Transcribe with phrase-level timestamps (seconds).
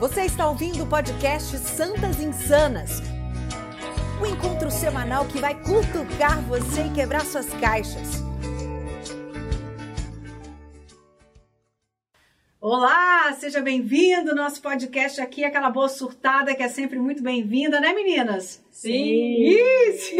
[0.00, 3.02] Você está ouvindo o podcast Santas Insanas.
[4.18, 8.24] Um encontro semanal que vai cutucar você e quebrar suas caixas.
[12.58, 14.34] Olá, seja bem-vindo.
[14.34, 18.64] Nosso podcast aqui, aquela boa surtada que é sempre muito bem-vinda, né, meninas?
[18.70, 19.42] Sim!
[19.42, 20.16] Isso!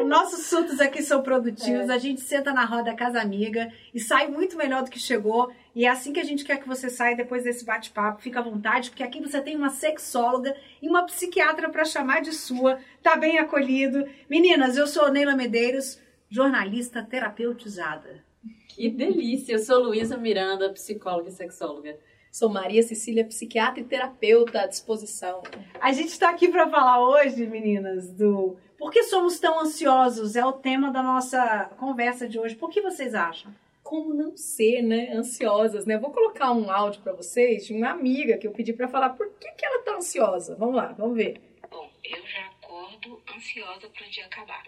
[0.00, 1.92] Os nossos surtos aqui são produtivos, é.
[1.92, 5.50] a gente senta na roda Casa Amiga e sai muito melhor do que chegou.
[5.74, 8.22] E é assim que a gente quer que você saia depois desse bate-papo.
[8.22, 12.32] Fica à vontade, porque aqui você tem uma sexóloga e uma psiquiatra para chamar de
[12.32, 12.78] sua.
[13.02, 14.06] Tá bem acolhido.
[14.30, 18.22] Meninas, eu sou Neila Medeiros, jornalista terapeutizada.
[18.68, 19.54] Que delícia!
[19.54, 21.98] Eu sou Luísa Miranda, psicóloga e sexóloga.
[22.30, 25.42] Sou Maria Cecília, psiquiatra e terapeuta à disposição.
[25.80, 30.36] A gente está aqui para falar hoje, meninas, do por que somos tão ansiosos?
[30.36, 32.54] É o tema da nossa conversa de hoje.
[32.54, 33.52] Por que vocês acham?
[33.82, 35.94] Como não ser, né, ansiosas, né?
[35.94, 39.10] Eu vou colocar um áudio para vocês de uma amiga que eu pedi para falar
[39.10, 40.54] por que, que ela tá ansiosa.
[40.54, 41.40] Vamos lá, vamos ver.
[41.68, 44.64] Bom, eu já acordo ansiosa para o dia acabar.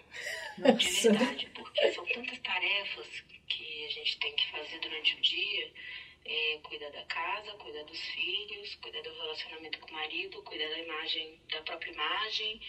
[0.57, 0.73] Nossa.
[0.73, 5.67] De verdade, porque são tantas tarefas que a gente tem que fazer durante o dia.
[6.23, 10.79] É, cuidar da casa, cuidar dos filhos, cuidar do relacionamento com o marido, cuidar da
[10.79, 12.61] imagem, da própria imagem.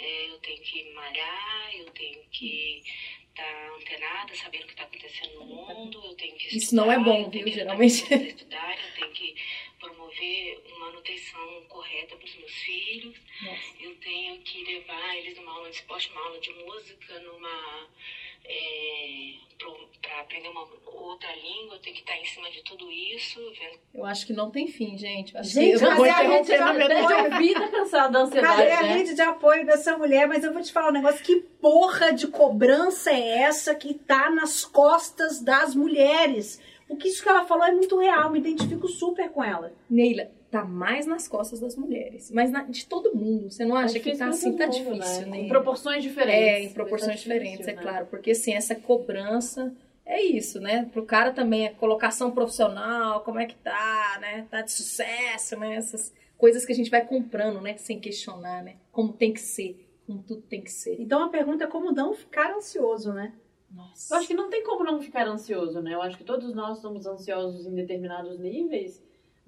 [0.00, 2.82] É, eu tenho que malhar, eu tenho que
[3.28, 6.74] estar tá antenada, sabendo o que está acontecendo no mundo, eu tenho que estudar, Isso
[6.74, 8.02] não é bom, viu, geralmente.
[8.02, 9.34] Estudar, eu tenho que
[9.78, 13.74] promover uma nutrição correta para os meus filhos, Nossa.
[13.78, 17.88] eu tenho que levar eles numa aula de esporte, uma aula de música, numa
[18.44, 19.34] é,
[20.00, 23.38] para aprender uma outra língua, eu tenho que estar em cima de tudo isso.
[23.58, 23.78] Vendo...
[23.94, 25.36] Eu acho que não tem fim, gente.
[25.36, 28.56] acho gente, que eu vou interromper na minha vida cansada da ansiedade.
[28.56, 28.94] Cadê a né?
[28.94, 30.26] rede de apoio dessa mulher?
[30.26, 34.30] Mas eu vou te falar um negócio: que porra de cobrança é essa que tá
[34.30, 36.60] nas costas das mulheres?
[36.86, 39.72] Porque isso que ela falou é muito real, me identifico super com ela.
[39.88, 43.50] Neila, tá mais nas costas das mulheres, mas na, de todo mundo.
[43.50, 45.30] Você não acha é que tá assim, tá mundo, difícil, né?
[45.30, 45.40] né?
[45.42, 46.42] Em proporções diferentes.
[46.42, 47.82] É, em proporções tá diferentes, difícil, é né?
[47.82, 48.06] claro.
[48.06, 49.72] Porque assim, essa cobrança
[50.04, 50.88] é isso, né?
[50.92, 54.46] Pro cara também é colocação profissional, como é que tá, né?
[54.50, 55.76] Tá de sucesso, né?
[55.76, 57.76] Essas coisas que a gente vai comprando, né?
[57.76, 58.76] Sem questionar, né?
[58.90, 61.00] Como tem que ser, como tudo tem que ser.
[61.00, 63.34] Então a pergunta é como não ficar ansioso, né?
[63.70, 64.12] Nossa.
[64.12, 65.94] Eu acho que não tem como não ficar ansioso, né?
[65.94, 69.00] Eu acho que todos nós somos ansiosos em determinados níveis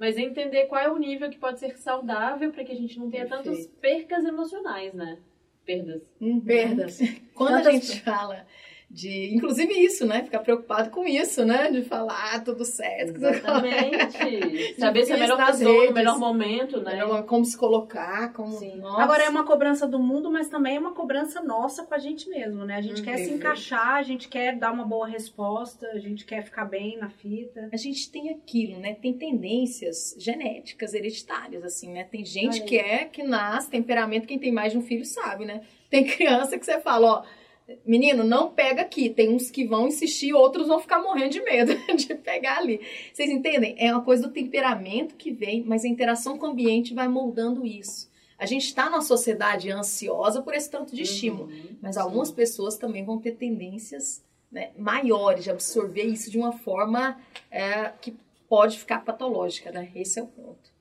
[0.03, 3.09] mas entender qual é o nível que pode ser saudável para que a gente não
[3.09, 3.45] tenha Perfeito.
[3.45, 5.19] tantas percas emocionais, né?
[5.65, 6.03] Perdas.
[6.21, 6.99] Hum, perdas.
[7.33, 8.45] Quando a gente fala
[8.93, 10.23] de inclusive isso, né?
[10.23, 11.71] Ficar preocupado com isso, né?
[11.71, 13.17] De falar ah, tudo certo.
[13.17, 14.75] Exatamente.
[14.79, 16.93] Saber se é a melhor pessoa redes, no melhor momento, né?
[16.93, 18.53] Melhor, como se colocar, como.
[18.53, 18.83] Sim.
[18.85, 22.29] Agora é uma cobrança do mundo, mas também é uma cobrança nossa com a gente
[22.29, 22.77] mesmo, né?
[22.77, 26.27] A gente hum, quer se encaixar, a gente quer dar uma boa resposta, a gente
[26.27, 27.71] quer ficar bem na fita.
[27.73, 28.95] A gente tem aquilo, né?
[29.01, 32.05] Tem tendências genéticas, hereditárias, assim, né?
[32.05, 32.69] Tem gente Aí.
[32.69, 35.63] que é que nasce, temperamento, quem tem mais de um filho sabe, né?
[35.89, 37.42] Tem criança que você fala, ó
[37.85, 39.09] Menino, não pega aqui.
[39.09, 42.81] Tem uns que vão insistir, outros vão ficar morrendo de medo de pegar ali.
[43.13, 43.75] Vocês entendem?
[43.79, 47.67] É uma coisa do temperamento que vem, mas a interação com o ambiente vai moldando
[47.67, 48.11] isso.
[48.39, 52.35] A gente está numa sociedade ansiosa por esse tanto de estímulo, uhum, mas algumas sim.
[52.35, 57.21] pessoas também vão ter tendências né, maiores de absorver isso de uma forma
[57.51, 58.17] é, que
[58.49, 59.91] pode ficar patológica, né?
[59.95, 60.72] Esse é o ponto.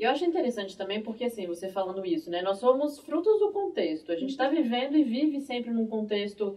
[0.00, 2.40] E eu acho interessante também porque, assim, você falando isso, né?
[2.40, 4.10] Nós somos frutos do contexto.
[4.10, 6.56] A gente está vivendo e vive sempre num contexto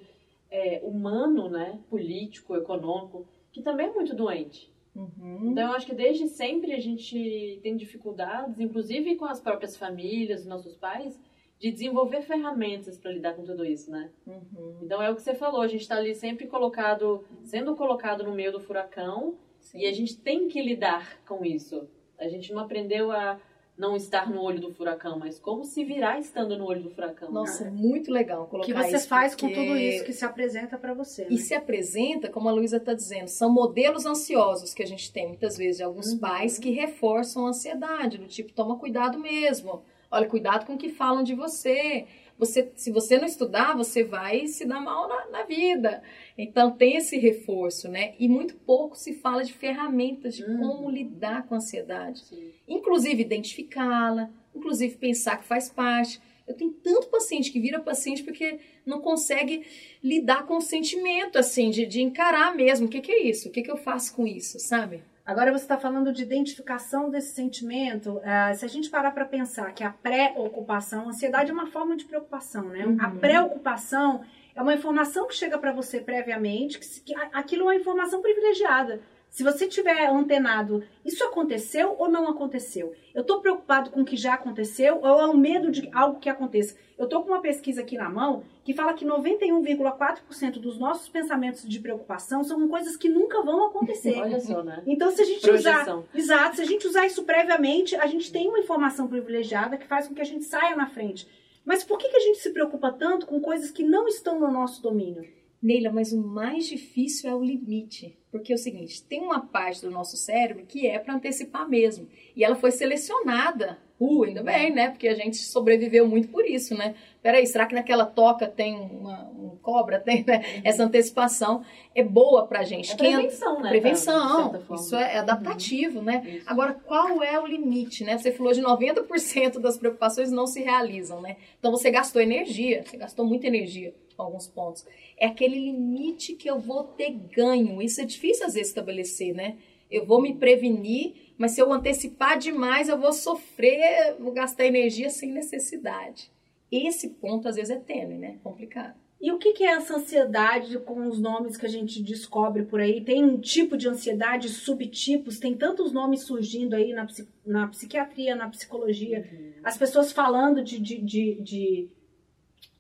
[0.50, 1.78] é, humano, né?
[1.90, 4.72] Político, econômico, que também é muito doente.
[4.96, 5.50] Uhum.
[5.52, 10.46] Então, eu acho que desde sempre a gente tem dificuldades, inclusive com as próprias famílias,
[10.46, 11.20] nossos pais,
[11.60, 14.10] de desenvolver ferramentas para lidar com tudo isso, né?
[14.26, 14.78] Uhum.
[14.84, 18.34] Então, é o que você falou, a gente está ali sempre colocado, sendo colocado no
[18.34, 19.80] meio do furacão, Sim.
[19.80, 21.90] e a gente tem que lidar com isso.
[22.24, 23.40] A gente não aprendeu a
[23.78, 27.32] não estar no olho do furacão, mas como se virar estando no olho do furacão.
[27.32, 27.72] Nossa, né?
[27.72, 28.78] muito legal colocar isso.
[28.78, 31.26] Que você isso, faz com tudo isso que se apresenta para você.
[31.30, 31.38] E né?
[31.38, 35.58] se apresenta, como a Luísa está dizendo, são modelos ansiosos que a gente tem muitas
[35.58, 36.20] vezes de alguns uhum.
[36.20, 39.82] pais que reforçam a ansiedade, do tipo, toma cuidado mesmo.
[40.14, 42.06] Olha, cuidado com o que falam de você.
[42.38, 46.04] Você, se você não estudar, você vai se dar mal na, na vida.
[46.38, 48.14] Então tem esse reforço, né?
[48.20, 50.60] E muito pouco se fala de ferramentas de hum.
[50.60, 52.20] como lidar com a ansiedade.
[52.20, 52.52] Sim.
[52.68, 56.22] Inclusive identificá-la, inclusive pensar que faz parte.
[56.48, 59.66] Eu tenho tanto paciente que vira paciente porque não consegue
[60.04, 62.86] lidar com o sentimento, assim, de, de encarar mesmo.
[62.86, 63.50] O que, que é isso?
[63.50, 65.02] O que, que eu faço com isso, sabe?
[65.26, 68.18] Agora você está falando de identificação desse sentimento.
[68.18, 71.96] Uh, se a gente parar para pensar que a pré-ocupação, a ansiedade é uma forma
[71.96, 72.86] de preocupação, né?
[72.86, 72.98] Uhum.
[73.00, 74.22] A preocupação
[74.54, 79.02] é uma informação que chega para você previamente, que, que aquilo é uma informação privilegiada.
[79.34, 82.94] Se você tiver antenado, isso aconteceu ou não aconteceu?
[83.16, 86.30] Eu estou preocupado com o que já aconteceu ou é o medo de algo que
[86.30, 86.78] aconteça?
[86.96, 91.68] Eu estou com uma pesquisa aqui na mão que fala que 91,4% dos nossos pensamentos
[91.68, 94.14] de preocupação são coisas que nunca vão acontecer.
[94.22, 94.84] Olha só, né?
[94.86, 96.02] Então, se a gente Projeção.
[96.02, 96.10] usar.
[96.14, 100.08] Exato, se a gente usar isso previamente, a gente tem uma informação privilegiada que faz
[100.08, 101.28] com que a gente saia na frente.
[101.66, 104.52] Mas por que, que a gente se preocupa tanto com coisas que não estão no
[104.52, 105.28] nosso domínio?
[105.64, 108.18] Neila, mas o mais difícil é o limite.
[108.30, 112.10] Porque é o seguinte, tem uma parte do nosso cérebro que é para antecipar mesmo.
[112.36, 113.80] E ela foi selecionada.
[114.00, 114.90] Uh, ainda bem, né?
[114.90, 116.96] Porque a gente sobreviveu muito por isso, né?
[117.24, 119.98] Peraí, será que naquela toca tem uma, um cobra?
[119.98, 120.44] Tem, né?
[120.62, 121.64] Essa antecipação
[121.96, 122.92] é boa pra gente.
[122.92, 123.70] É prevenção, né?
[123.70, 126.22] Prevenção, isso é adaptativo, né?
[126.28, 126.44] Isso.
[126.46, 128.18] Agora, qual é o limite, né?
[128.18, 131.38] Você falou de 90% das preocupações não se realizam, né?
[131.58, 134.86] Então você gastou energia, você gastou muita energia com alguns pontos.
[135.18, 137.82] É aquele limite que eu vou ter ganho.
[137.82, 139.56] Isso é difícil às vezes estabelecer, né?
[139.90, 145.10] Eu vou me prevenir, mas se eu antecipar demais, eu vou sofrer, vou gastar energia
[145.10, 146.33] sem necessidade.
[146.76, 148.38] Esse ponto às vezes é tênue, né?
[148.44, 148.96] Complicado.
[149.22, 152.82] E o que, que é essa ansiedade com os nomes que a gente descobre por
[152.82, 153.00] aí?
[153.00, 157.08] Tem um tipo de ansiedade, subtipos, tem tantos nomes surgindo aí na,
[157.46, 159.26] na psiquiatria, na psicologia.
[159.64, 161.90] As pessoas falando de, de, de, de-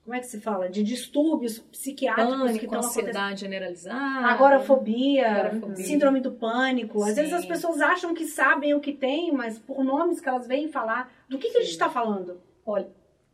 [0.04, 0.68] Como é que se fala?
[0.68, 3.08] De distúrbios psiquiátricos que Pânico, estão acontecendo.
[3.08, 4.28] ansiedade generalizada.
[4.28, 5.86] Agorafobia, Agorafobia.
[5.86, 7.02] síndrome do pânico.
[7.04, 7.22] Às Sim.
[7.22, 10.68] vezes as pessoas acham que sabem o que tem, mas por nomes que elas veem
[10.68, 12.42] falar, do que, que a gente está falando?
[12.66, 12.88] Olha,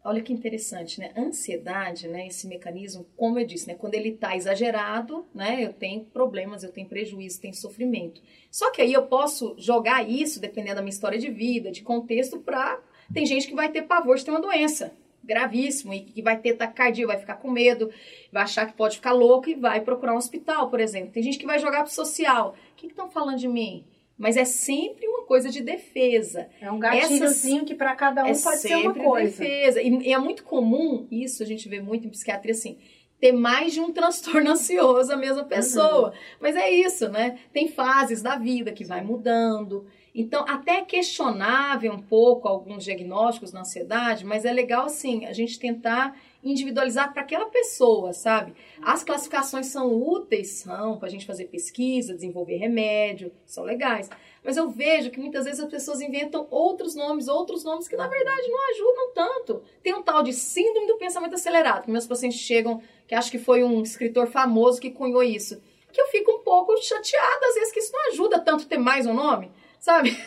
[0.04, 1.12] olha que interessante, né?
[1.16, 2.28] Ansiedade, né?
[2.28, 3.76] Esse mecanismo, como eu disse, né?
[3.76, 5.64] Quando ele tá exagerado, né?
[5.64, 8.22] Eu tenho problemas, eu tenho prejuízo, tenho sofrimento.
[8.52, 12.40] Só que aí eu posso jogar isso, dependendo da minha história de vida, de contexto,
[12.40, 12.80] pra.
[13.14, 14.94] Tem gente que vai ter pavor de ter uma doença
[15.24, 17.92] gravíssimo e que vai ter taquicardia, vai ficar com medo,
[18.32, 21.12] vai achar que pode ficar louco e vai procurar um hospital, por exemplo.
[21.12, 22.56] Tem gente que vai jogar pro social.
[22.72, 23.86] O que estão falando de mim?
[24.20, 26.50] Mas é sempre uma coisa de defesa.
[26.60, 29.40] É um gatilhozinho que para cada um é pode ser uma coisa.
[29.40, 29.82] defesa.
[29.82, 32.78] E, e é muito comum, isso a gente vê muito em psiquiatria, assim,
[33.18, 36.12] ter mais de um transtorno ansioso a mesma pessoa.
[36.38, 37.40] Mas é isso, né?
[37.54, 39.88] Tem fases da vida que vai mudando.
[40.14, 45.60] Então, até questionável um pouco alguns diagnósticos na ansiedade, mas é legal, assim, a gente
[45.60, 48.54] tentar individualizar para aquela pessoa, sabe?
[48.82, 54.10] As classificações são úteis, são, para a gente fazer pesquisa, desenvolver remédio, são legais.
[54.44, 58.08] Mas eu vejo que muitas vezes as pessoas inventam outros nomes, outros nomes que na
[58.08, 59.64] verdade não ajudam tanto.
[59.84, 63.38] Tem um tal de síndrome do pensamento acelerado, que meus pacientes chegam, que acho que
[63.38, 65.62] foi um escritor famoso que cunhou isso.
[65.92, 69.06] Que eu fico um pouco chateada, às vezes, que isso não ajuda tanto ter mais
[69.06, 70.18] um nome, sabe?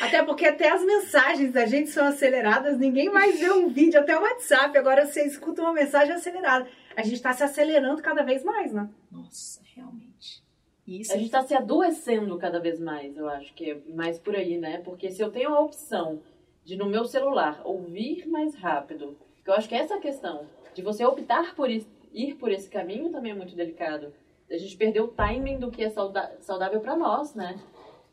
[0.00, 4.16] Até porque até as mensagens da gente são aceleradas, ninguém mais vê um vídeo, até
[4.16, 6.68] o WhatsApp, agora você escuta uma mensagem acelerada.
[6.96, 8.88] A gente está se acelerando cada vez mais, né?
[9.10, 10.44] Nossa, realmente.
[10.86, 14.36] Isso A gente tá se adoecendo cada vez mais, eu acho que é mais por
[14.36, 14.80] aí, né?
[14.84, 16.20] Porque se eu tenho a opção
[16.64, 20.46] de no meu celular ouvir mais rápido, que eu acho que essa é a questão,
[20.74, 24.12] de você optar por ir por esse caminho também é muito delicado.
[24.50, 27.58] A gente perdeu o timing do que é saudável para nós, né?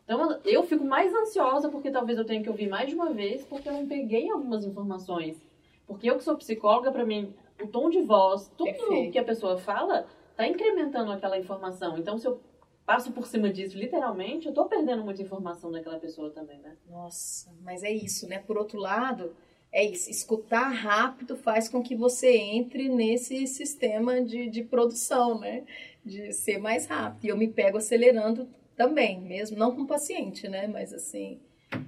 [0.08, 3.44] Então eu fico mais ansiosa porque talvez eu tenha que ouvir mais de uma vez
[3.44, 5.38] porque eu não peguei algumas informações.
[5.86, 9.12] Porque eu que sou psicóloga, para mim, o tom de voz, tudo Perfeito.
[9.12, 11.98] que a pessoa fala, tá incrementando aquela informação.
[11.98, 12.40] Então, se eu
[12.86, 16.76] passo por cima disso, literalmente, eu tô perdendo muita informação daquela pessoa também, né?
[16.90, 18.40] Nossa, mas é isso, né?
[18.40, 19.36] Por outro lado,
[19.74, 20.10] é isso.
[20.10, 25.66] Escutar rápido faz com que você entre nesse sistema de, de produção, né?
[26.04, 27.26] De ser mais rápido.
[27.26, 29.58] E eu me pego acelerando também, mesmo.
[29.58, 30.68] Não com o paciente, né?
[30.68, 31.40] Mas assim.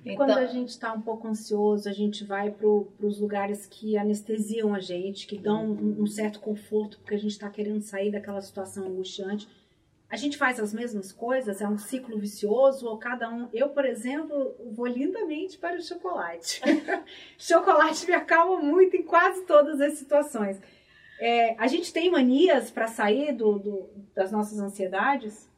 [0.03, 3.98] Então, Quando a gente está um pouco ansioso, a gente vai para os lugares que
[3.98, 8.12] anestesiam a gente, que dão um, um certo conforto, porque a gente está querendo sair
[8.12, 9.48] daquela situação angustiante.
[10.10, 11.62] A gente faz as mesmas coisas?
[11.62, 12.88] É um ciclo vicioso?
[12.88, 13.48] Ou cada um.
[13.53, 16.62] Eu, por exemplo, vou lindamente para o chocolate.
[17.38, 20.60] chocolate me acalma muito em quase todas as situações.
[21.19, 25.49] É, a gente tem manias para sair do, do- das nossas ansiedades?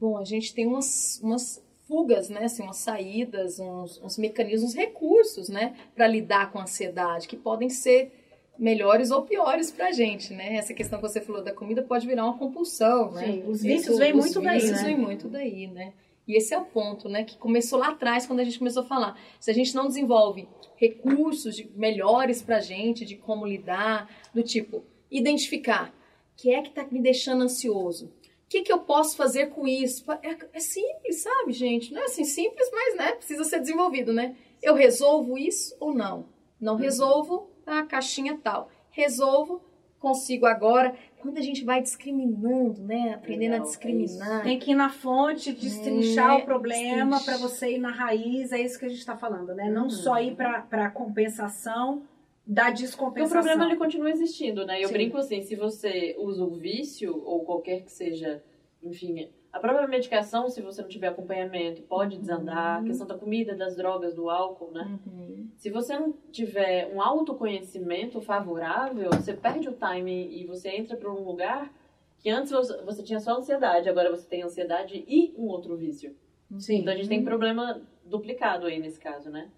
[0.00, 2.44] Bom, a gente tem umas, umas fugas, né?
[2.44, 5.74] Assim, umas saídas, uns, uns mecanismos, recursos, né?
[5.94, 8.12] Para lidar com a ansiedade, que podem ser
[8.58, 10.56] melhores ou piores pra gente, né?
[10.56, 13.26] Essa questão que você falou da comida pode virar uma compulsão, né?
[13.26, 14.88] Sim, os vícios vêm os muito daí, vícios né?
[14.88, 15.92] vêm muito daí, né?
[16.26, 17.22] E esse é o ponto, né?
[17.22, 19.16] Que começou lá atrás, quando a gente começou a falar.
[19.38, 24.82] Se a gente não desenvolve recursos de- melhores pra gente, de como lidar, do tipo,
[25.10, 25.90] identificar
[26.32, 28.10] o que é que tá me deixando ansioso.
[28.46, 30.04] O que, que eu posso fazer com isso?
[30.22, 31.92] É, é simples, sabe, gente?
[31.92, 34.36] Não é assim simples, mas né, precisa ser desenvolvido, né?
[34.62, 36.26] Eu resolvo isso ou não?
[36.60, 38.70] Não resolvo, a caixinha tal.
[38.90, 39.60] Resolvo,
[39.98, 43.14] consigo agora quando a gente vai discriminando, né?
[43.14, 44.42] Aprendendo Legal, a discriminar.
[44.44, 48.60] Tem que ir na fonte, destrinchar É, o problema para você ir na raiz, é
[48.60, 49.68] isso que a gente está falando, né?
[49.68, 49.90] Não Uhum.
[49.90, 52.02] só ir para a compensação
[52.46, 53.42] da Porque o descompensação.
[53.42, 54.80] problema ele continua existindo, né?
[54.80, 54.94] Eu Sim.
[54.94, 58.42] brinco assim, se você usa o vício ou qualquer que seja,
[58.82, 62.80] enfim, a própria medicação, se você não tiver acompanhamento, pode desandar.
[62.80, 65.00] A questão da comida, das drogas, do álcool, né?
[65.06, 65.48] Uhum.
[65.56, 71.10] Se você não tiver um autoconhecimento favorável, você perde o time e você entra para
[71.10, 71.72] um lugar
[72.18, 76.14] que antes você você tinha só ansiedade, agora você tem ansiedade e um outro vício.
[76.58, 76.80] Sim.
[76.80, 79.50] Então a gente tem problema duplicado aí nesse caso, né?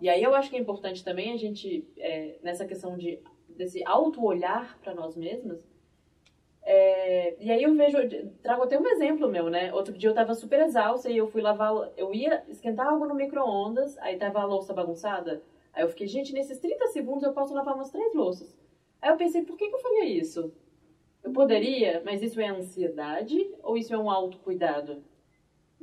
[0.00, 3.82] E aí eu acho que é importante também a gente, é, nessa questão de, desse
[3.84, 5.66] auto-olhar para nós mesmas,
[6.66, 7.98] é, e aí eu vejo,
[8.42, 9.72] trago até um exemplo meu, né?
[9.74, 13.14] Outro dia eu tava super exausta e eu fui lavar, eu ia esquentar algo no
[13.14, 15.42] micro-ondas, aí tava a louça bagunçada,
[15.74, 18.56] aí eu fiquei, gente, nesses 30 segundos eu posso lavar umas três louças.
[19.02, 20.54] Aí eu pensei, por que, que eu faria isso?
[21.22, 25.04] Eu poderia, mas isso é ansiedade ou isso é um autocuidado?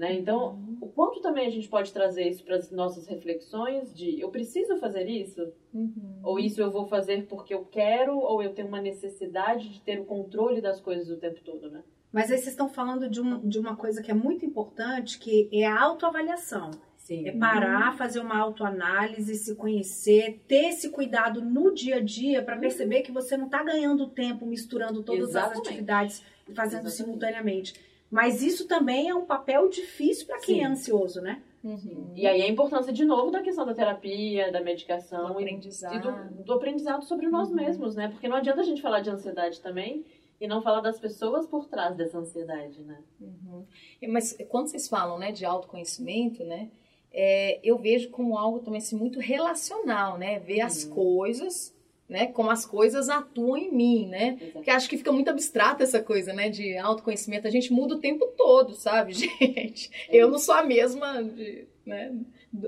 [0.02, 0.16] Né?
[0.16, 4.32] Então, o quanto também a gente pode trazer isso para as nossas reflexões de eu
[4.32, 5.54] preciso fazer isso?
[5.72, 6.20] Uhum.
[6.24, 10.00] Ou isso eu vou fazer porque eu quero, ou eu tenho uma necessidade de ter
[10.00, 11.84] o controle das coisas o tempo todo, né?
[12.12, 15.48] Mas aí vocês estão falando de, um, de uma coisa que é muito importante, que
[15.52, 16.72] é a autoavaliação.
[16.98, 17.28] Sim.
[17.28, 22.58] É parar, fazer uma autoanálise, se conhecer, ter esse cuidado no dia a dia para
[22.58, 25.68] perceber que você não está ganhando tempo misturando todas as Exatamente.
[25.68, 26.96] atividades e fazendo Exatamente.
[26.96, 27.91] simultaneamente.
[28.12, 30.64] Mas isso também é um papel difícil para quem Sim.
[30.64, 31.42] é ansioso, né?
[31.64, 32.12] Uhum.
[32.16, 35.96] E aí a importância, de novo, da questão da terapia, da medicação e, aprendizado.
[35.96, 36.00] e
[36.38, 38.10] do, do aprendizado sobre nós mesmos, né?
[38.10, 40.04] Porque não adianta a gente falar de ansiedade também
[40.42, 42.98] e não falar das pessoas por trás dessa ansiedade, né?
[43.22, 43.64] Uhum.
[44.02, 46.70] E, Mas quando vocês falam né, de autoconhecimento, né,
[47.14, 50.40] é, eu vejo como algo também assim, muito relacional, né?
[50.40, 50.96] Ver as Uhum.
[50.96, 51.74] coisas,
[52.12, 52.28] né?
[52.28, 54.38] Como as coisas atuam em mim, né?
[54.52, 56.50] Porque acho que fica muito abstrata essa coisa, né?
[56.50, 57.48] De autoconhecimento.
[57.48, 59.90] A gente muda o tempo todo, sabe, gente?
[60.10, 62.14] Eu não sou a mesma de, né?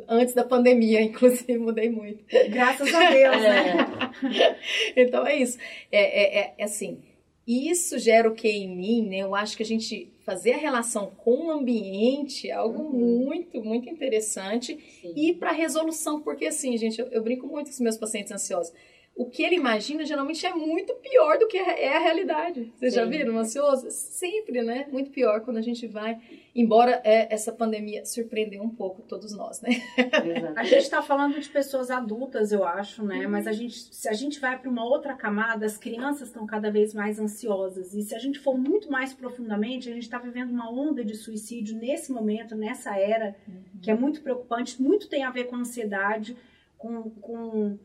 [0.08, 2.24] Antes da pandemia, inclusive, mudei muito.
[2.50, 3.78] Graças a Deus, né?
[4.96, 5.58] Então é isso.
[5.92, 7.00] É, é, é- é assim,
[7.46, 9.18] isso gera o que em mim, né?
[9.18, 13.26] Eu acho que a gente fazer a relação com o ambiente é algo Uhum.
[13.26, 14.78] muito, muito interessante.
[15.02, 15.14] Sim.
[15.18, 18.72] E para resolução, porque assim, gente, eu, eu brinco muito com os meus pacientes ansiosos.
[19.16, 22.74] O que ele imagina geralmente é muito pior do que é a realidade.
[22.76, 23.12] Vocês já Sim.
[23.12, 23.92] viram um ansioso?
[23.92, 24.88] Sempre, né?
[24.92, 26.20] Muito pior quando a gente vai.
[26.56, 29.70] Embora é, essa pandemia surpreendeu um pouco todos nós, né?
[29.98, 30.54] Exato.
[30.60, 33.28] A gente está falando de pessoas adultas, eu acho, né?
[33.28, 36.72] Mas a gente, se a gente vai para uma outra camada, as crianças estão cada
[36.72, 37.94] vez mais ansiosas.
[37.94, 41.16] E se a gente for muito mais profundamente, a gente está vivendo uma onda de
[41.16, 43.36] suicídio nesse momento, nessa era,
[43.80, 44.82] que é muito preocupante.
[44.82, 46.36] Muito tem a ver com ansiedade,
[46.80, 47.78] com, com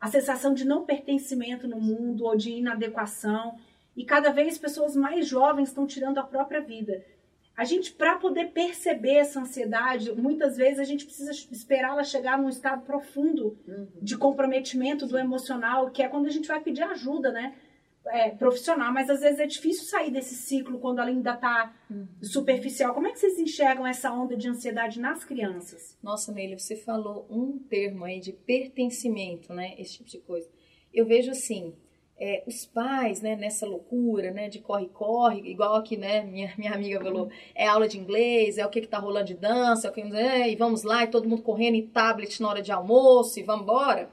[0.00, 3.56] a sensação de não pertencimento no mundo ou de inadequação.
[3.96, 7.04] E cada vez pessoas mais jovens estão tirando a própria vida.
[7.56, 12.36] A gente, para poder perceber essa ansiedade, muitas vezes a gente precisa esperar ela chegar
[12.36, 13.86] num estado profundo Uhum.
[14.02, 17.54] de comprometimento do emocional, que é quando a gente vai pedir ajuda, né?
[18.08, 21.74] É, profissional, mas às vezes é difícil sair desse ciclo quando ela ainda está
[22.22, 22.92] superficial.
[22.92, 25.96] Como é que vocês enxergam essa onda de ansiedade nas crianças?
[26.02, 29.74] Nossa, Neile, você falou um termo aí de pertencimento, né?
[29.78, 30.46] Esse tipo de coisa.
[30.92, 31.74] Eu vejo assim,
[32.18, 37.00] é, os pais, né, nessa loucura, né, de corre-corre, igual aqui, né, minha, minha amiga
[37.00, 39.92] falou, é aula de inglês, é o que que tá rolando de dança, é o
[39.92, 43.38] que, é, e vamos lá, e todo mundo correndo em tablet na hora de almoço,
[43.38, 44.08] e vamos embora,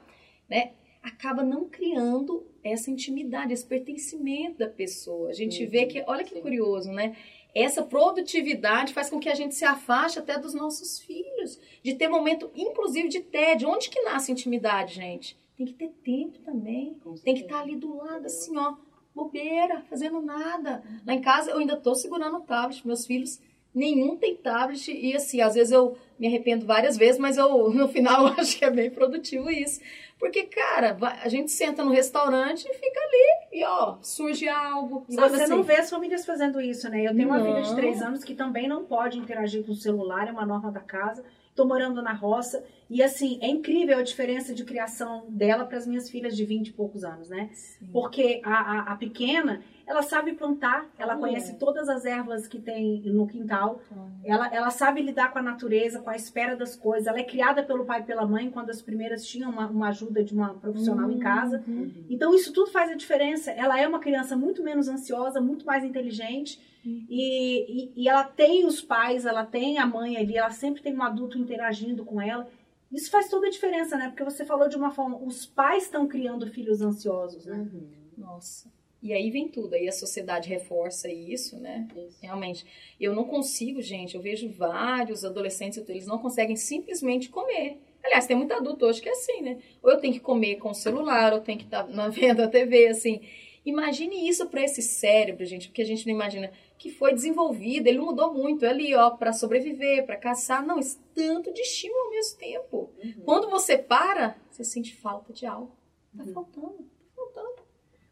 [0.48, 0.72] né?
[1.02, 5.30] Acaba não criando essa intimidade, esse pertencimento da pessoa.
[5.30, 6.40] A gente Uhum, vê que, olha que sim.
[6.40, 7.16] curioso, né?
[7.54, 12.08] Essa produtividade faz com que a gente se afaste até dos nossos filhos, de ter
[12.08, 13.68] momento, inclusive, de tédio.
[13.68, 15.36] Onde que nasce intimidade, gente?
[15.56, 16.94] Tem que ter tempo também.
[16.94, 17.44] Tem que certeza.
[17.44, 18.74] estar ali do lado, assim, ó,
[19.14, 20.82] bobeira, fazendo nada.
[21.06, 23.40] Lá em casa eu ainda tô segurando o tablet, meus filhos,
[23.74, 27.88] nenhum tem tablet, e assim, às vezes eu me arrependo várias vezes, mas eu, no
[27.88, 29.80] final, eu acho que é bem produtivo isso.
[30.18, 35.04] Porque, cara, a gente senta no restaurante e fica ali, e ó, surge algo.
[35.08, 35.50] E você assim?
[35.52, 37.02] não vê as famílias fazendo isso, né?
[37.02, 37.46] Eu tenho uma Não.
[37.46, 40.70] filha de três anos que também não pode interagir com o celular, é uma norma
[40.70, 41.24] da casa.
[41.56, 42.64] Tô morando na roça.
[42.92, 46.68] E assim, é incrível a diferença de criação dela para as minhas filhas de 20
[46.68, 47.48] e poucos anos, né?
[47.54, 47.86] Sim.
[47.90, 53.00] Porque a, a, a pequena, ela sabe plantar, ela conhece todas as ervas que tem
[53.06, 53.80] no quintal,
[54.22, 57.06] ela, ela sabe lidar com a natureza, com a espera das coisas.
[57.06, 60.22] Ela é criada pelo pai e pela mãe, quando as primeiras tinham uma, uma ajuda
[60.22, 61.64] de uma profissional em casa.
[61.66, 61.90] Uhum.
[62.10, 63.50] Então, isso tudo faz a diferença.
[63.52, 66.60] Ela é uma criança muito menos ansiosa, muito mais inteligente.
[66.84, 67.06] Uhum.
[67.08, 70.94] E, e, e ela tem os pais, ela tem a mãe ali, ela sempre tem
[70.94, 72.46] um adulto interagindo com ela.
[72.92, 74.08] Isso faz toda a diferença, né?
[74.08, 77.56] Porque você falou de uma forma, os pais estão criando filhos ansiosos, né?
[77.56, 77.90] Uhum.
[78.18, 78.70] Nossa.
[79.02, 81.88] E aí vem tudo, aí a sociedade reforça isso, né?
[81.96, 82.18] Isso.
[82.22, 82.64] Realmente.
[83.00, 87.80] Eu não consigo, gente, eu vejo vários adolescentes, eles não conseguem simplesmente comer.
[88.04, 89.58] Aliás, tem muito adulto hoje que é assim, né?
[89.82, 92.48] Ou eu tenho que comer com o celular, ou tenho que estar na vendo a
[92.48, 93.20] TV, assim.
[93.64, 97.98] Imagine isso para esse cérebro, gente, porque a gente não imagina que foi desenvolvido, ele
[97.98, 102.10] mudou muito, é ali, ó, para sobreviver, para caçar, não, esse tanto de estímulo ao
[102.10, 102.90] mesmo tempo.
[103.02, 103.22] Uhum.
[103.24, 105.72] Quando você para, você sente falta de algo.
[106.16, 106.32] Tá Uhum.
[106.32, 107.62] faltando, tá faltando.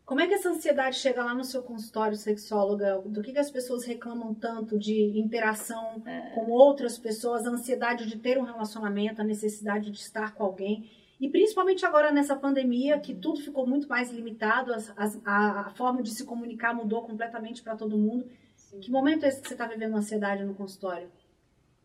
[0.06, 2.98] Como é que essa ansiedade chega lá no seu consultório, sexóloga?
[3.04, 6.02] Do que, que as pessoas reclamam tanto de interação
[6.34, 10.90] com outras pessoas, a ansiedade de ter um relacionamento, a necessidade de estar com alguém?
[11.20, 15.70] E principalmente agora nessa pandemia, que tudo ficou muito mais limitado, as- as- a, a
[15.74, 18.26] forma de se comunicar mudou completamente para todo mundo.
[18.56, 18.80] Sim.
[18.80, 21.08] Que momento é esse que você está vivendo ansiedade no consultório?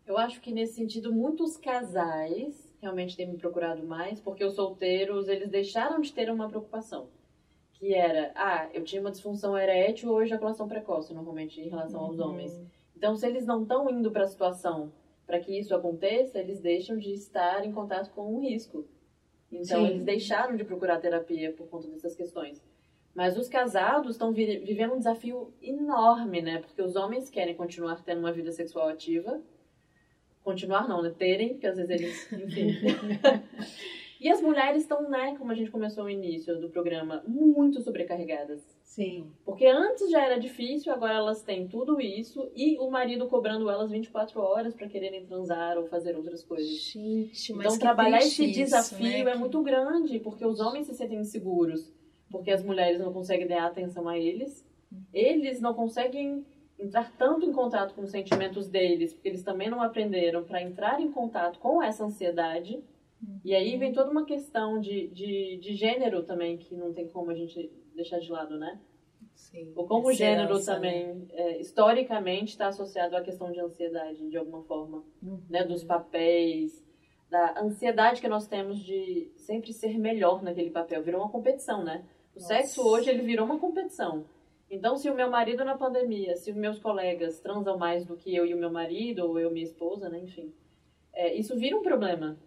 [0.05, 5.27] Eu acho que nesse sentido, muitos casais realmente têm me procurado mais, porque os solteiros,
[5.27, 7.07] eles deixaram de ter uma preocupação.
[7.73, 12.19] Que era, ah, eu tinha uma disfunção erétil ou ejaculação precoce, normalmente, em relação aos
[12.19, 12.61] homens.
[12.95, 14.91] Então, se eles não estão indo para a situação
[15.25, 18.85] para que isso aconteça, eles deixam de estar em contato com o risco.
[19.51, 19.87] Então, Sim.
[19.87, 22.61] eles deixaram de procurar terapia por conta dessas questões.
[23.13, 26.59] Mas os casados estão vi- vivendo um desafio enorme, né?
[26.59, 29.41] Porque os homens querem continuar tendo uma vida sexual ativa.
[30.45, 31.11] Continuar não, né?
[31.17, 32.69] Terem, porque às vezes eles, enfim.
[34.21, 38.61] e as mulheres estão, né, como a gente começou no início do programa, muito sobrecarregadas.
[38.83, 39.31] Sim.
[39.43, 43.89] Porque antes já era difícil, agora elas têm tudo isso e o marido cobrando elas
[43.89, 46.69] 24 horas para quererem transar ou fazer outras coisas.
[46.69, 49.31] Gente, mas Então trabalhar esse isso, desafio né?
[49.31, 51.91] é muito grande, porque os homens se sentem inseguros,
[52.29, 54.63] porque as mulheres não conseguem dar atenção a eles.
[55.11, 56.45] Eles não conseguem
[56.79, 60.99] entrar tanto em contato com os sentimentos deles, porque eles também não aprenderam para entrar
[60.99, 62.83] em contato com essa ansiedade.
[63.43, 67.31] E aí vem toda uma questão de, de, de gênero também, que não tem como
[67.31, 68.79] a gente deixar de lado, né?
[69.33, 69.71] Sim.
[69.75, 70.63] Ou como o Essa gênero né?
[70.65, 75.41] também, é, historicamente, está associado à questão de ansiedade, de alguma forma, Uhum.
[75.49, 75.63] né?
[75.63, 76.83] Dos papéis,
[77.29, 81.01] da ansiedade que nós temos de sempre ser melhor naquele papel.
[81.01, 82.05] Virou uma competição, né?
[82.35, 82.53] O Nossa.
[82.53, 84.25] sexo hoje, ele virou uma competição.
[84.69, 88.35] Então, se o meu marido na pandemia, se os meus colegas transam mais do que
[88.35, 90.19] eu e o meu marido, ou eu e minha esposa, né?
[90.19, 90.51] Enfim,
[91.13, 92.37] é, isso vira um problema.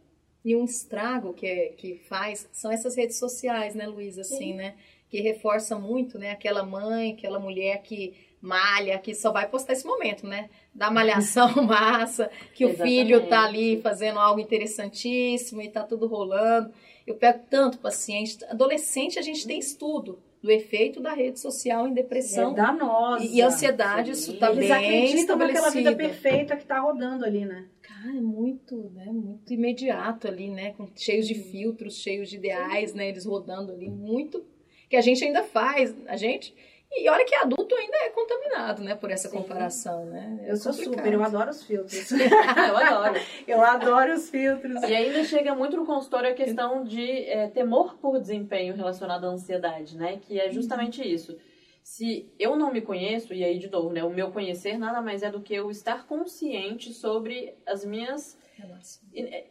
[0.44, 4.22] E um estrago que, é- que faz são essas redes sociais, né, Luísa?
[4.22, 4.54] Assim, Sim.
[4.54, 4.74] né?
[5.08, 6.30] Que reforça muito, né?
[6.32, 10.50] Aquela mãe, aquela mulher que malha, que só vai postar esse momento, né?
[10.74, 16.72] Da malhação massa, que o filho tá ali fazendo algo interessantíssimo e tá tudo rolando.
[17.06, 18.44] Eu pego tanto paciente.
[18.44, 23.24] Adolescente, a gente tem estudo do efeito da rede social em depressão é danosa.
[23.24, 24.14] e, e ansiedade.
[24.14, 24.30] Sim.
[24.30, 27.66] Isso tá Eles bem acreditam naquela vida perfeita que tá rodando ali, né?
[27.82, 29.06] Cara, é muito, né?
[29.06, 30.72] Muito imediato ali, né?
[30.72, 33.08] Com, cheios de filtros, cheios de ideais, né?
[33.08, 34.44] Eles rodando ali, muito.
[34.88, 36.54] Que a gente ainda faz, a gente.
[36.90, 38.94] E olha que adulto ainda é contaminado, né?
[38.94, 39.36] Por essa Sim.
[39.38, 40.40] comparação, né?
[40.42, 40.96] É Eu sou complicado.
[40.96, 42.10] super, eu adoro os filtros.
[42.10, 43.20] eu adoro.
[43.46, 44.82] eu adoro os filtros.
[44.82, 49.28] E ainda chega muito no consultório a questão de é, temor por desempenho relacionado à
[49.28, 50.18] ansiedade, né?
[50.18, 51.36] Que é justamente isso.
[51.82, 54.02] Se eu não me conheço, e aí de novo, né?
[54.02, 58.36] O meu conhecer nada mais é do que eu estar consciente sobre as minhas.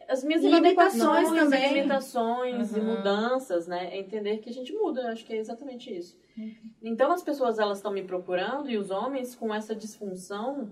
[0.08, 1.72] As minhas Limitações também.
[1.74, 2.96] limitações e Uhum.
[2.96, 3.88] mudanças, né?
[3.94, 6.18] É entender que a gente muda, eu acho que é exatamente isso.
[6.36, 6.54] Uhum.
[6.82, 10.70] Então as pessoas elas estão me procurando e os homens com essa disfunção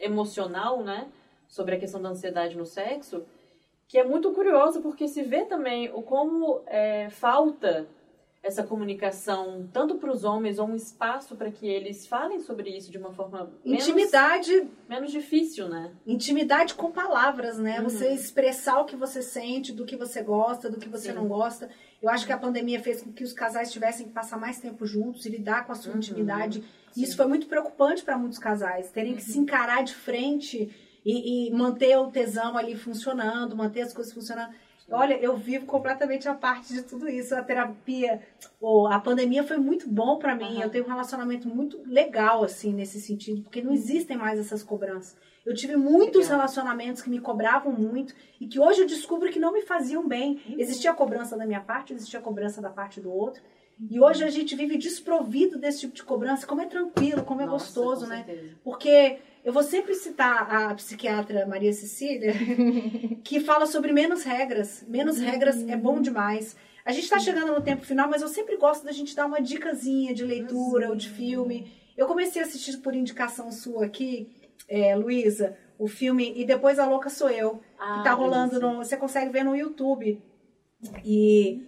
[0.00, 1.08] emocional, né,
[1.48, 3.24] sobre a questão da ansiedade no sexo,
[3.88, 7.86] que é muito curioso porque se vê também o como é, falta
[8.48, 12.90] essa comunicação tanto para os homens ou um espaço para que eles falem sobre isso
[12.90, 15.92] de uma forma menos, Intimidade, menos difícil, né?
[16.06, 17.78] intimidade com palavras, né?
[17.78, 17.88] Uhum.
[17.88, 21.14] Você expressar o que você sente, do que você gosta, do que você Sim.
[21.16, 21.68] não gosta.
[22.02, 24.86] Eu acho que a pandemia fez com que os casais tivessem que passar mais tempo
[24.86, 25.98] juntos e lidar com a sua Uhum.
[25.98, 26.64] intimidade.
[26.92, 27.02] Sim.
[27.02, 29.28] isso foi muito preocupante para muitos casais, terem que Uhum.
[29.28, 34.52] se encarar de frente e, e manter o tesão ali funcionando, manter as coisas funcionando.
[34.90, 37.34] Olha, eu vivo completamente a parte de tudo isso.
[37.34, 38.22] A terapia,
[38.60, 40.56] ou a pandemia foi muito bom para mim.
[40.56, 40.62] Aham.
[40.62, 45.16] Eu tenho um relacionamento muito legal, assim, nesse sentido, porque não existem mais essas cobranças.
[45.44, 46.38] Eu tive muitos Legal.
[46.38, 50.40] relacionamentos que me cobravam muito e que hoje eu descubro que não me faziam bem.
[50.58, 53.42] Existia a cobrança da minha parte, existia a cobrança da parte do outro.
[53.90, 56.46] E hoje a gente vive desprovido desse tipo de cobrança.
[56.46, 58.26] Como é tranquilo, como é Nossa, gostoso, com né?
[58.64, 59.18] Porque
[59.48, 62.34] eu vou sempre citar a psiquiatra Maria Cecília,
[63.24, 64.84] que fala sobre menos regras.
[64.86, 66.54] Menos regras é bom demais.
[66.84, 69.40] A gente está chegando no tempo final, mas eu sempre gosto da gente dar uma
[69.40, 71.72] dicasinha de leitura ou de filme.
[71.96, 74.28] Eu comecei a assistir por indicação sua aqui,
[74.68, 78.76] é, Luísa, o filme E Depois a Louca Sou Eu, que Ah, tá rolando no.
[78.84, 80.22] Você consegue ver no YouTube.
[81.02, 81.66] E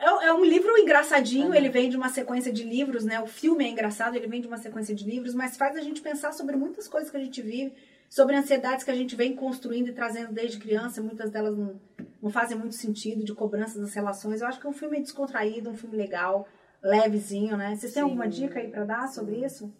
[0.00, 1.54] É, é um livro engraçadinho, Uhum.
[1.54, 3.20] ele vem de uma sequência de livros, né?
[3.20, 6.00] O filme é engraçado, ele vem de uma sequência de livros, mas faz a gente
[6.00, 7.74] pensar sobre muitas coisas que a gente vive,
[8.08, 11.78] sobre ansiedades que a gente vem construindo e trazendo desde criança, muitas delas não,
[12.22, 14.40] não fazem muito sentido, de cobrança das relações.
[14.40, 16.48] Eu acho que é um filme descontraído, um filme legal,
[16.82, 17.76] levezinho, né?
[17.76, 18.08] Vocês têm Sim.
[18.08, 19.70] alguma dica aí pra dar sobre isso?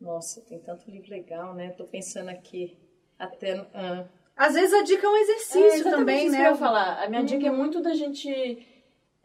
[0.00, 1.70] Nossa, tem tanto livro legal, né?
[1.70, 2.76] Tô pensando aqui
[3.18, 3.66] até.
[3.74, 4.04] ah,
[4.36, 6.38] Às vezes a dica é um É, exercício exatamente também, isso né?
[6.38, 7.02] que eu ia falar.
[7.04, 8.66] A minha dica é muito da gente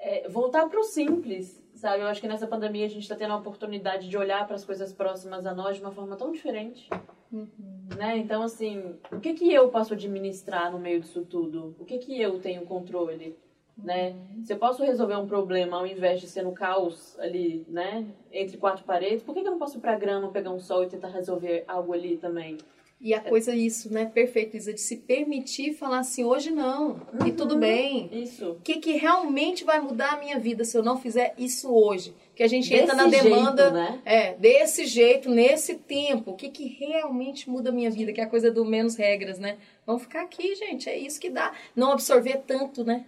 [0.06, 2.04] é, voltar pro simples, sabe?
[2.04, 4.64] Eu acho que nessa pandemia a gente tá tendo a oportunidade de olhar para as
[4.64, 6.88] coisas próximas a nós de uma forma tão diferente.
[7.98, 8.18] Né?
[8.18, 11.76] Então, assim, o que que eu posso administrar no meio disso tudo?
[11.80, 13.36] O que que eu tenho controle?
[13.76, 14.16] Né?
[14.44, 18.06] Se eu posso resolver um problema ao invés de ser no caos ali, né?
[18.32, 20.84] Entre quatro paredes, por que, que eu não posso ir pra grama, pegar um sol
[20.84, 22.58] e tentar resolver algo ali também?
[23.00, 24.06] E a coisa é isso, né?
[24.06, 28.10] Perfeito, Isa, de se permitir falar assim, hoje não, e tudo bem.
[28.12, 28.52] Isso.
[28.52, 32.16] O que, que realmente vai mudar a minha vida se eu não fizer isso hoje?
[32.34, 34.02] Que a gente entra na Desse demanda, jeito, né?
[34.06, 36.32] é, desse jeito, nesse tempo.
[36.32, 38.12] O que, que realmente muda a minha vida?
[38.12, 39.58] Que é a coisa do menos regras, né?
[39.86, 41.54] Vamos ficar aqui, gente, é isso que dá.
[41.76, 43.06] Não absorver tanto, né?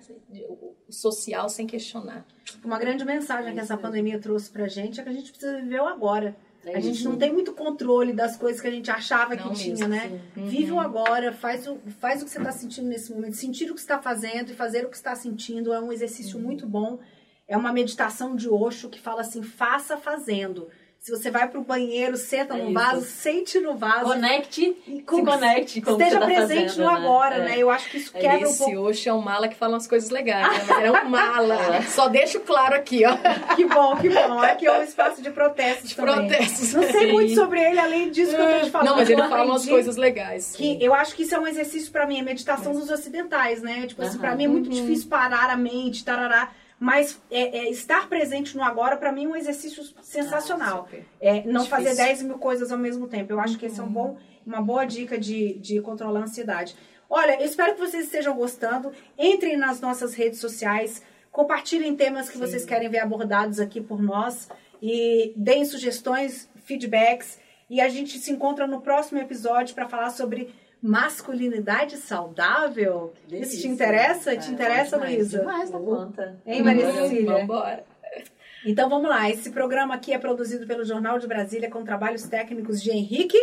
[0.87, 2.25] O social sem questionar.
[2.63, 5.59] Uma grande mensagem É que essa pandemia trouxe pra gente é que a gente precisa
[5.59, 6.35] viver o agora.
[6.71, 9.55] É a gente não tem muito controle das coisas que a gente achava Não que
[9.55, 10.19] tinha, né?
[10.35, 10.45] Uhum.
[10.47, 13.35] Vive o agora, faz o, faz o que você está sentindo nesse momento.
[13.35, 16.65] Sentir o que está fazendo e fazer o que está sentindo é um exercício muito
[16.65, 16.99] bom.
[17.47, 20.67] É uma meditação de Osho que fala assim, faça fazendo.
[21.07, 22.73] Se você vai pro banheiro, senta É no isso.
[22.73, 24.03] vaso, sente no vaso.
[24.03, 26.97] Conecte, e se conecte com o que Esteja tá presente fazendo, no né?
[26.97, 27.45] agora, É.
[27.45, 27.53] né?
[27.57, 28.77] Eu acho que isso quebra um Esse pouco.
[28.79, 30.65] hoje é um mala que fala umas coisas legais, né?
[30.67, 31.81] Mas ele é um mala.
[31.87, 33.15] Só deixo claro aqui, ó.
[33.55, 34.39] Que bom, que bom.
[34.41, 36.27] Aqui é um espaço de protestos também.
[36.27, 36.73] Protestos.
[36.73, 37.11] Não sei Sim.
[37.13, 38.87] muito sobre ele, além disso que eu tô te falando.
[38.89, 40.57] Não, mas ele fala umas coisas legais.
[40.57, 43.87] Que eu acho que isso é um exercício pra mim, é meditação dos ocidentais, né?
[43.87, 46.51] Tipo assim, pra mim é muito difícil parar a mente, tarará.
[46.79, 50.83] Mas é, é, estar presente no agora, pra mim, é um exercício sensacional.
[50.83, 51.05] super.
[51.19, 51.69] É, não Difícil.
[51.69, 53.33] fazer 10 mil coisas ao mesmo tempo.
[53.33, 56.75] Eu acho que esse é um bom, uma boa dica de, de controlar a ansiedade.
[57.09, 58.91] Olha, eu espero que vocês estejam gostando.
[59.17, 64.47] Entrem nas nossas redes sociais, compartilhem temas que vocês querem ver abordados aqui por nós
[64.81, 67.39] e deem sugestões, feedbacks.
[67.69, 70.53] E a gente se encontra no próximo episódio para falar sobre
[70.87, 73.13] masculinidade saudável.
[73.15, 73.67] Isso te Delícia.
[73.67, 74.37] interessa?
[74.37, 75.39] Te interessa, Luísa?
[75.39, 76.41] Demais da conta.
[76.45, 77.39] Hein, Maria Cecília?
[77.39, 77.85] Vambora.
[78.65, 82.81] Então vamos lá, esse programa aqui é produzido pelo Jornal de Brasília com trabalhos técnicos
[82.81, 83.37] de Henrique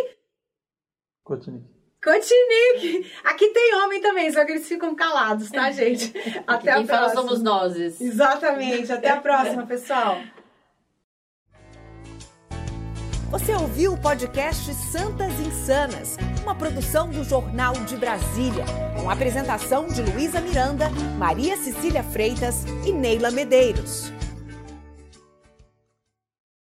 [1.23, 1.63] Continue.
[2.03, 3.11] Cotinic.
[3.25, 6.13] Aqui tem homem também, só que eles ficam calados, tá, gente?
[6.47, 7.23] Até a Quem fala próxima.
[7.23, 7.99] somos nós.
[7.99, 10.19] Exatamente, até a próxima, pessoal.
[13.35, 20.03] Você ouviu o podcast Santas Insanas, uma produção do Jornal de Brasília, com apresentação de
[20.03, 24.13] Luísa Miranda, Maria Cecília Freitas e Neila Medeiros.